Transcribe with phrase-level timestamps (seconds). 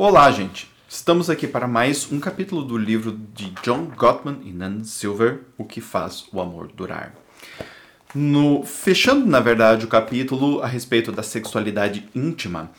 [0.00, 0.70] Olá, gente!
[0.88, 5.64] Estamos aqui para mais um capítulo do livro de John Gottman e Nan Silver, O
[5.64, 7.12] que faz o amor durar.
[8.14, 12.70] No, fechando, na verdade, o capítulo a respeito da sexualidade íntima,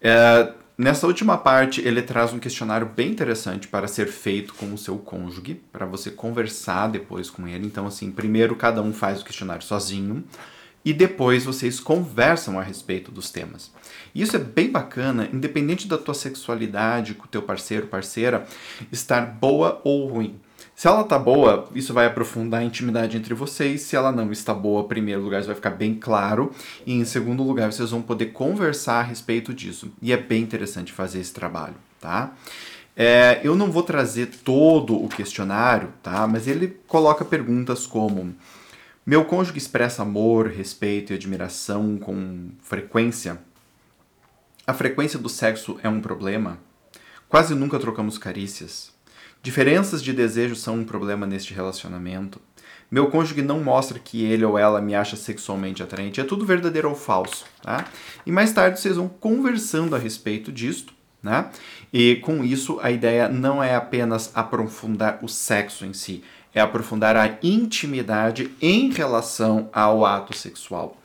[0.00, 4.78] é, nessa última parte ele traz um questionário bem interessante para ser feito com o
[4.78, 7.66] seu cônjuge, para você conversar depois com ele.
[7.66, 10.22] Então, assim, primeiro cada um faz o questionário sozinho
[10.84, 13.70] e depois vocês conversam a respeito dos temas.
[14.14, 18.46] Isso é bem bacana, independente da tua sexualidade com o teu parceiro, parceira,
[18.90, 20.38] estar boa ou ruim.
[20.74, 23.82] Se ela tá boa, isso vai aprofundar a intimidade entre vocês.
[23.82, 26.50] Se ela não está boa, em primeiro lugar, isso vai ficar bem claro.
[26.84, 29.92] E em segundo lugar, vocês vão poder conversar a respeito disso.
[30.00, 32.32] E é bem interessante fazer esse trabalho, tá?
[32.96, 36.26] É, eu não vou trazer todo o questionário, tá?
[36.26, 38.34] Mas ele coloca perguntas como:
[39.04, 43.40] Meu cônjuge expressa amor, respeito e admiração com frequência?
[44.64, 46.56] A frequência do sexo é um problema?
[47.28, 48.92] Quase nunca trocamos carícias.
[49.42, 52.40] Diferenças de desejo são um problema neste relacionamento.
[52.88, 56.20] Meu cônjuge não mostra que ele ou ela me acha sexualmente atraente.
[56.20, 57.88] É tudo verdadeiro ou falso, tá?
[58.24, 61.50] E mais tarde vocês vão conversando a respeito disto, né?
[61.92, 66.22] E com isso a ideia não é apenas aprofundar o sexo em si,
[66.54, 70.96] é aprofundar a intimidade em relação ao ato sexual.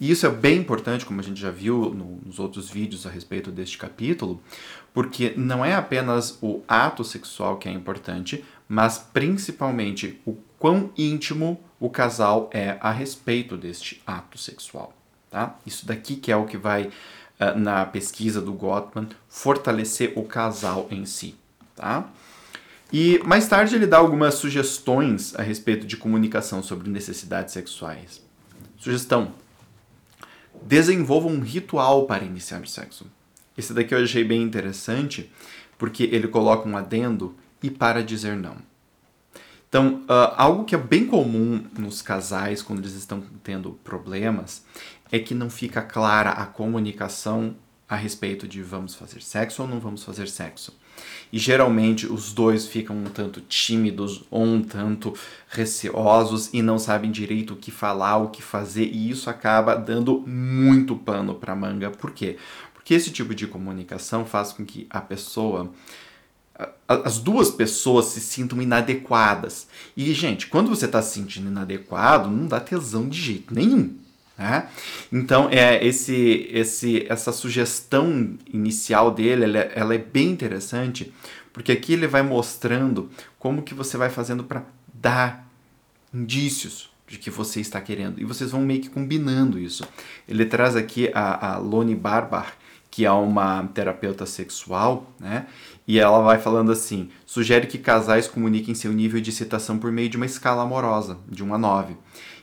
[0.00, 3.10] E isso é bem importante, como a gente já viu no, nos outros vídeos a
[3.10, 4.40] respeito deste capítulo,
[4.92, 11.60] porque não é apenas o ato sexual que é importante, mas principalmente o quão íntimo
[11.78, 14.94] o casal é a respeito deste ato sexual.
[15.30, 15.56] Tá?
[15.66, 20.86] Isso daqui que é o que vai, uh, na pesquisa do Gottman, fortalecer o casal
[20.90, 21.34] em si.
[21.74, 22.08] Tá?
[22.96, 28.22] E mais tarde ele dá algumas sugestões a respeito de comunicação sobre necessidades sexuais.
[28.76, 29.32] Sugestão:
[30.62, 33.04] desenvolva um ritual para iniciar o sexo.
[33.58, 35.28] Esse daqui eu achei bem interessante,
[35.76, 38.58] porque ele coloca um adendo e para dizer não.
[39.68, 44.64] Então, uh, algo que é bem comum nos casais quando eles estão tendo problemas
[45.10, 47.56] é que não fica clara a comunicação
[47.88, 50.78] a respeito de vamos fazer sexo ou não vamos fazer sexo.
[51.32, 55.14] E geralmente os dois ficam um tanto tímidos ou um tanto
[55.48, 60.20] receosos e não sabem direito o que falar, o que fazer, e isso acaba dando
[60.20, 61.90] muito pano para manga.
[61.90, 62.36] Por quê?
[62.72, 65.72] Porque esse tipo de comunicação faz com que a pessoa
[66.86, 69.66] as duas pessoas se sintam inadequadas.
[69.96, 73.96] E, gente, quando você está se sentindo inadequado, não dá tesão de jeito nenhum.
[74.36, 74.68] Né?
[75.12, 81.12] Então, é, esse, esse, essa sugestão inicial dele, ela, ela é bem interessante,
[81.52, 85.48] porque aqui ele vai mostrando como que você vai fazendo para dar
[86.12, 88.20] indícios de que você está querendo.
[88.20, 89.86] E vocês vão meio que combinando isso.
[90.26, 92.54] Ele traz aqui a, a Loni Barbar,
[92.90, 95.46] que é uma terapeuta sexual, né?
[95.86, 100.08] E ela vai falando assim: sugere que casais comuniquem seu nível de excitação por meio
[100.08, 101.96] de uma escala amorosa, de 1 a 9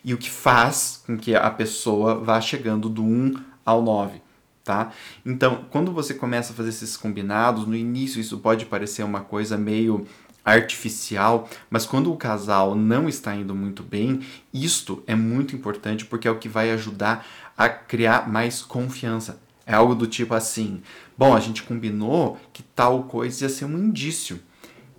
[0.03, 3.35] e o que faz com que a pessoa vá chegando do 1
[3.65, 4.21] ao 9.
[4.63, 4.91] Tá?
[5.25, 9.57] Então, quando você começa a fazer esses combinados, no início isso pode parecer uma coisa
[9.57, 10.05] meio
[10.45, 14.21] artificial, mas quando o casal não está indo muito bem,
[14.53, 17.25] isto é muito importante porque é o que vai ajudar
[17.57, 19.39] a criar mais confiança.
[19.65, 20.81] É algo do tipo assim:
[21.17, 24.39] bom, a gente combinou que tal coisa ia ser um indício.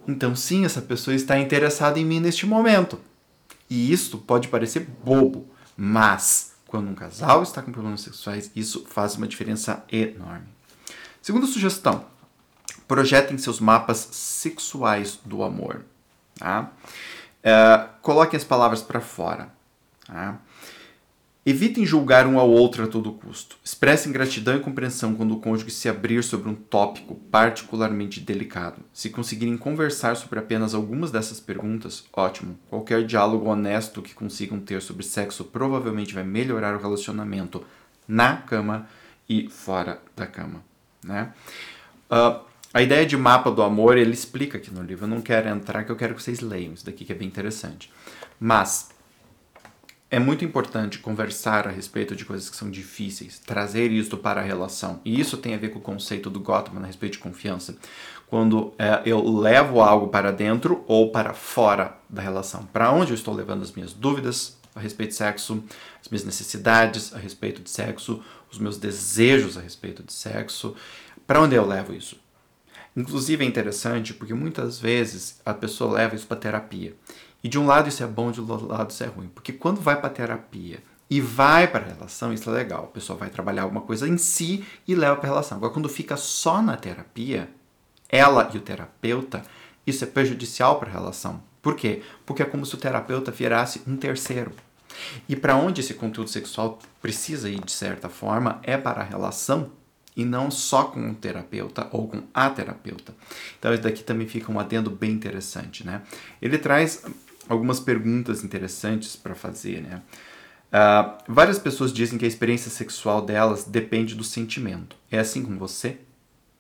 [0.06, 2.98] Então, sim, essa pessoa está interessada em mim neste momento.
[3.72, 9.16] E isso pode parecer bobo, mas quando um casal está com problemas sexuais, isso faz
[9.16, 10.47] uma diferença enorme.
[11.22, 12.05] Segunda sugestão:
[12.87, 15.87] projetem seus mapas sexuais do amor.
[16.38, 16.71] Tá?
[17.43, 19.49] É, coloquem as palavras para fora.
[20.06, 20.39] Tá?
[21.44, 23.56] Evitem julgar um ao outro a todo custo.
[23.64, 28.80] Expressem gratidão e compreensão quando o cônjuge se abrir sobre um tópico particularmente delicado.
[28.92, 32.56] Se conseguirem conversar sobre apenas algumas dessas perguntas, ótimo.
[32.70, 37.64] Qualquer diálogo honesto que consigam ter sobre sexo provavelmente vai melhorar o relacionamento
[38.06, 38.86] na cama
[39.28, 40.62] e fora da cama.
[41.04, 41.32] Né?
[42.09, 42.41] Uh,
[42.72, 45.06] a ideia de mapa do amor ele explica aqui no livro.
[45.06, 47.27] Eu não quero entrar, que eu quero que vocês leiam isso daqui que é bem
[47.27, 47.92] interessante.
[48.39, 48.91] Mas
[50.12, 54.44] é muito importante conversar a respeito de coisas que são difíceis, trazer isso para a
[54.44, 55.00] relação.
[55.06, 57.74] E isso tem a ver com o conceito do Gottman a respeito de confiança.
[58.26, 62.66] Quando é, eu levo algo para dentro ou para fora da relação.
[62.66, 65.64] Para onde eu estou levando as minhas dúvidas a respeito de sexo,
[65.98, 70.76] as minhas necessidades a respeito de sexo, os meus desejos a respeito de sexo.
[71.26, 72.20] Para onde eu levo isso?
[72.94, 76.94] Inclusive é interessante porque muitas vezes a pessoa leva isso para terapia.
[77.42, 79.28] E de um lado isso é bom, de outro lado isso é ruim.
[79.28, 82.84] Porque quando vai para terapia e vai para a relação, isso é legal.
[82.84, 85.59] A pessoa vai trabalhar alguma coisa em si e leva para a relação.
[85.59, 87.50] Agora, quando fica só na terapia,
[88.09, 89.42] ela e o terapeuta,
[89.86, 91.42] isso é prejudicial para a relação.
[91.60, 92.03] Por quê?
[92.24, 94.53] Porque é como se o terapeuta virasse um terceiro.
[95.28, 99.71] E para onde esse conteúdo sexual precisa ir, de certa forma, é para a relação
[100.16, 103.15] e não só com o terapeuta ou com a terapeuta.
[103.59, 106.03] Então, isso daqui também fica um adendo bem interessante, né?
[106.41, 107.03] Ele traz
[107.48, 110.03] algumas perguntas interessantes para fazer, né?
[110.72, 114.97] Uh, várias pessoas dizem que a experiência sexual delas depende do sentimento.
[115.10, 115.98] É assim com você?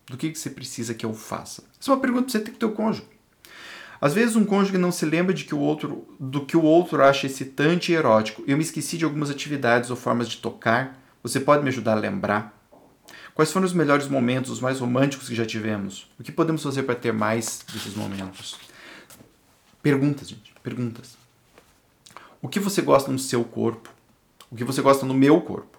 [0.06, 1.64] Do que, que você precisa que eu faça?
[1.80, 3.08] Essa é uma pergunta que você tem que ter o cônjuge.
[3.98, 7.02] Às vezes um cônjuge não se lembra de que o outro, do que o outro
[7.02, 8.42] acha excitante e erótico.
[8.46, 11.00] Eu me esqueci de algumas atividades ou formas de tocar.
[11.22, 12.58] Você pode me ajudar a lembrar?
[13.32, 16.10] Quais foram os melhores momentos, os mais românticos que já tivemos?
[16.18, 18.58] O que podemos fazer para ter mais desses momentos?
[19.80, 20.51] Perguntas, gente.
[20.62, 21.16] Perguntas.
[22.40, 23.90] O que você gosta no seu corpo?
[24.50, 25.78] O que você gosta no meu corpo?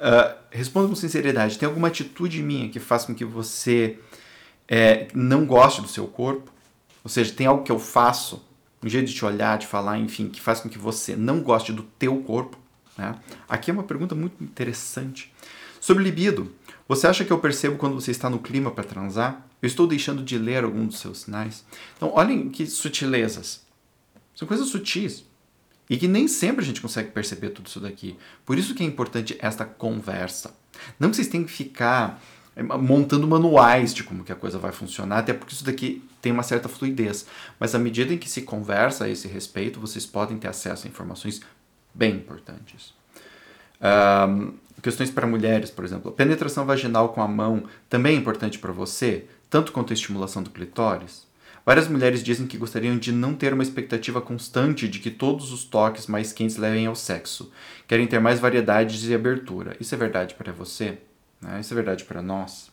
[0.00, 1.58] Uh, responda com sinceridade.
[1.58, 3.98] Tem alguma atitude minha que faz com que você
[4.68, 6.52] é, não goste do seu corpo?
[7.02, 8.44] Ou seja, tem algo que eu faço,
[8.82, 11.72] um jeito de te olhar, de falar, enfim, que faz com que você não goste
[11.72, 12.58] do teu corpo?
[12.96, 13.14] Né?
[13.48, 15.32] Aqui é uma pergunta muito interessante.
[15.80, 16.52] Sobre libido,
[16.88, 19.46] você acha que eu percebo quando você está no clima para transar?
[19.60, 21.64] Eu estou deixando de ler algum dos seus sinais?
[21.96, 23.60] Então, olhem que sutilezas.
[24.34, 25.24] São coisas sutis.
[25.90, 28.16] E que nem sempre a gente consegue perceber tudo isso daqui.
[28.44, 30.54] Por isso que é importante esta conversa.
[30.98, 32.22] Não que vocês tenham que ficar
[32.56, 36.32] eh, montando manuais de como que a coisa vai funcionar, até porque isso daqui tem
[36.32, 37.26] uma certa fluidez.
[37.58, 40.90] Mas à medida em que se conversa a esse respeito, vocês podem ter acesso a
[40.90, 41.40] informações
[41.94, 42.94] bem importantes.
[43.80, 46.12] Um, questões para mulheres, por exemplo.
[46.12, 50.50] Penetração vaginal com a mão também é importante para você, tanto quanto a estimulação do
[50.50, 51.26] clitóris?
[51.64, 55.64] Várias mulheres dizem que gostariam de não ter uma expectativa constante de que todos os
[55.64, 57.52] toques mais quentes levem ao sexo.
[57.86, 59.76] Querem ter mais variedades e abertura.
[59.78, 60.96] Isso é verdade para você?
[61.42, 61.60] Né?
[61.60, 62.70] Isso é verdade para nós?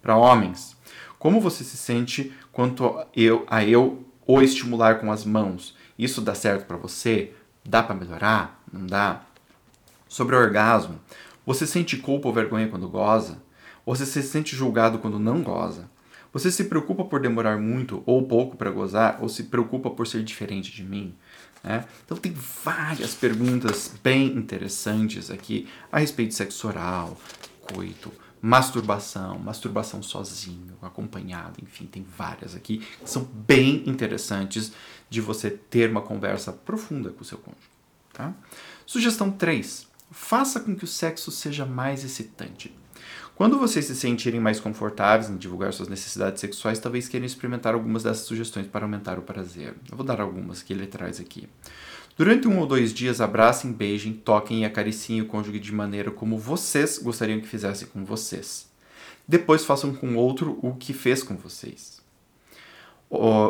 [0.00, 0.74] Para homens?
[1.18, 5.76] Como você se sente quanto eu, a eu o estimular com as mãos?
[5.98, 7.34] Isso dá certo para você?
[7.62, 8.62] Dá para melhorar?
[8.72, 9.26] Não dá?
[10.08, 10.98] Sobre orgasmo,
[11.44, 13.42] você sente culpa ou vergonha quando goza?
[13.84, 15.90] Você se sente julgado quando não goza?
[16.32, 19.18] Você se preocupa por demorar muito ou pouco para gozar?
[19.20, 21.14] Ou se preocupa por ser diferente de mim?
[21.62, 21.84] Né?
[22.04, 27.16] Então tem várias perguntas bem interessantes aqui a respeito de sexo oral,
[27.72, 34.72] coito, masturbação, masturbação sozinho, acompanhado, enfim, tem várias aqui que são bem interessantes
[35.10, 37.68] de você ter uma conversa profunda com o seu cônjuge.
[38.12, 38.34] Tá?
[38.86, 39.87] Sugestão 3.
[40.10, 42.74] Faça com que o sexo seja mais excitante.
[43.34, 48.02] Quando vocês se sentirem mais confortáveis em divulgar suas necessidades sexuais, talvez queiram experimentar algumas
[48.02, 49.76] dessas sugestões para aumentar o prazer.
[49.88, 51.48] Eu vou dar algumas que ele traz aqui.
[52.16, 56.36] Durante um ou dois dias, abracem, beijem, toquem e acariciem o cônjuge de maneira como
[56.36, 58.68] vocês gostariam que fizesse com vocês.
[59.26, 62.02] Depois façam com outro o que fez com vocês.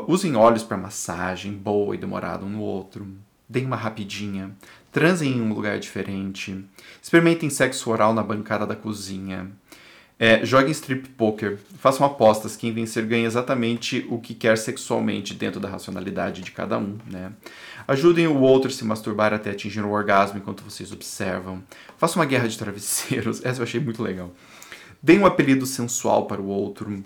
[0.06, 3.08] Usem óleos para massagem, boa e demorada um no outro.
[3.48, 4.54] Deem uma rapidinha
[4.92, 6.64] transem em um lugar diferente,
[7.00, 9.50] experimentem sexo oral na bancada da cozinha,
[10.18, 15.60] é, joguem strip poker, façam apostas, quem vencer ganha exatamente o que quer sexualmente dentro
[15.60, 17.30] da racionalidade de cada um, né?
[17.86, 21.62] Ajudem o outro a se masturbar até atingir o orgasmo enquanto vocês observam.
[21.96, 24.34] Façam uma guerra de travesseiros, essa eu achei muito legal.
[25.00, 27.04] Deem um apelido sensual para o outro.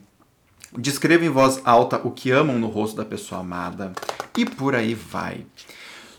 [0.78, 3.92] Descrevam em voz alta o que amam no rosto da pessoa amada.
[4.38, 5.44] E por aí vai.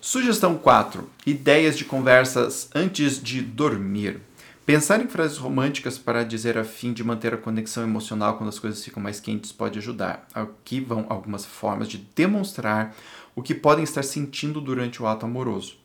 [0.06, 1.10] Sugestão 4.
[1.26, 4.20] Ideias de conversas antes de dormir.
[4.66, 8.60] Pensar em frases românticas para dizer a fim de manter a conexão emocional quando as
[8.60, 10.28] coisas ficam mais quentes pode ajudar.
[10.34, 12.94] Aqui vão algumas formas de demonstrar
[13.34, 15.78] o que podem estar sentindo durante o ato amoroso.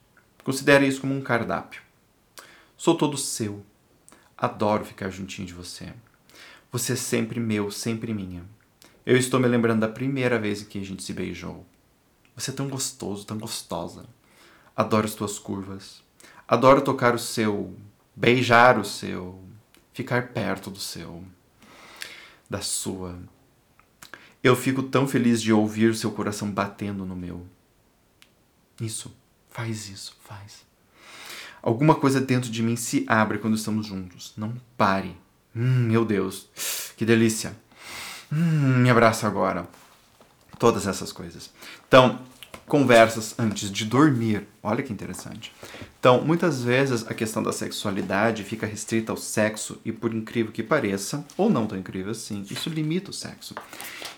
[0.42, 1.80] Considere isso como um cardápio.
[2.76, 3.64] Sou todo seu.
[4.36, 5.92] Adoro ficar juntinho de você.
[6.72, 8.42] Você é sempre meu, sempre minha.
[9.06, 11.64] Eu estou me lembrando da primeira vez em que a gente se beijou.
[12.38, 14.04] Você é tão gostoso, tão gostosa.
[14.76, 16.04] Adoro as tuas curvas.
[16.46, 17.76] Adoro tocar o seu,
[18.14, 19.42] beijar o seu,
[19.92, 21.24] ficar perto do seu,
[22.48, 23.18] da sua.
[24.40, 27.44] Eu fico tão feliz de ouvir seu coração batendo no meu.
[28.80, 29.12] Isso,
[29.50, 30.64] faz isso, faz.
[31.60, 34.32] Alguma coisa dentro de mim se abre quando estamos juntos.
[34.36, 35.16] Não pare.
[35.56, 36.48] Hum, meu Deus,
[36.96, 37.58] que delícia.
[38.32, 39.68] Hum, me abraça agora.
[40.58, 41.50] Todas essas coisas.
[41.86, 42.18] Então,
[42.66, 44.46] conversas antes de dormir.
[44.62, 45.52] Olha que interessante.
[45.98, 50.62] Então, muitas vezes a questão da sexualidade fica restrita ao sexo e, por incrível que
[50.62, 53.54] pareça, ou não tão incrível assim, isso limita o sexo.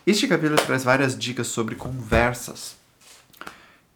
[0.06, 2.76] Este capítulo traz várias dicas sobre conversas.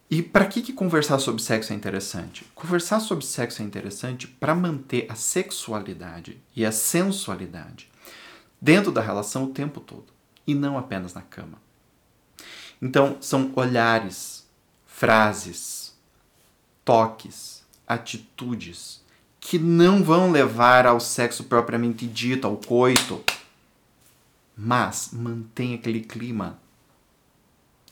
[0.09, 2.45] E para que, que conversar sobre sexo é interessante?
[2.53, 7.89] Conversar sobre sexo é interessante para manter a sexualidade e a sensualidade
[8.61, 10.13] dentro da relação o tempo todo.
[10.47, 11.64] e não apenas na cama.
[12.81, 14.45] Então, são olhares,
[14.85, 15.95] frases,
[16.83, 19.03] toques, atitudes
[19.39, 23.23] que não vão levar ao sexo propriamente dito, ao coito,
[24.57, 26.59] mas mantém aquele clima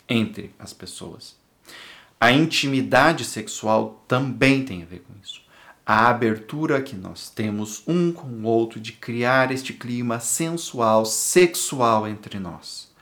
[0.09, 1.35] entre as pessoas.
[2.19, 5.41] A intimidade sexual também tem a ver com isso.
[5.85, 12.07] A abertura que nós temos um com o outro de criar este clima sensual, sexual
[12.07, 12.92] entre nós.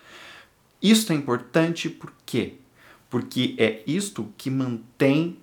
[0.82, 2.56] Isto é importante por quê?
[3.10, 5.38] Porque é isto que mantém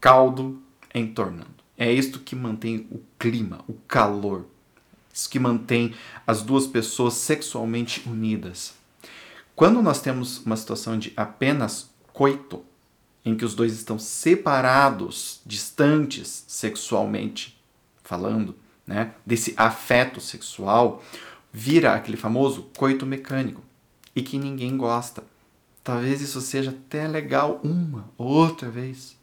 [0.00, 0.60] caldo
[0.92, 1.54] entornando.
[1.78, 4.46] É isto que mantém o clima, o calor.
[5.12, 5.94] Isso que mantém
[6.26, 8.74] as duas pessoas sexualmente unidas.
[9.54, 12.64] Quando nós temos uma situação de apenas coito,
[13.24, 17.60] em que os dois estão separados, distantes sexualmente
[18.02, 18.56] falando,
[18.86, 21.02] né, desse afeto sexual,
[21.52, 23.62] vira aquele famoso coito mecânico
[24.16, 25.22] e que ninguém gosta.
[25.84, 29.16] Talvez isso seja até legal uma ou outra vez.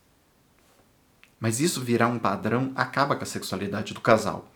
[1.39, 4.49] Mas isso virar um padrão acaba com a sexualidade do casal.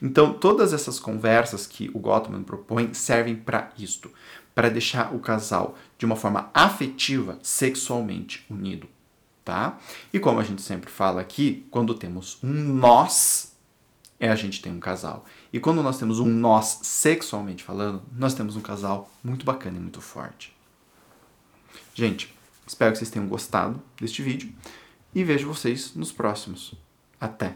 [0.00, 4.10] Então, todas essas conversas que o Gottman propõe servem para isto,
[4.54, 8.88] para deixar o casal de uma forma afetiva, sexualmente unido,
[9.44, 9.78] tá?
[10.12, 13.51] E como a gente sempre fala aqui, quando temos um nós,
[14.22, 15.26] é a gente tem um casal.
[15.52, 19.80] E quando nós temos um nós sexualmente falando, nós temos um casal muito bacana e
[19.80, 20.56] muito forte.
[21.92, 22.32] Gente,
[22.64, 24.52] espero que vocês tenham gostado deste vídeo
[25.12, 26.72] e vejo vocês nos próximos.
[27.20, 27.50] Até!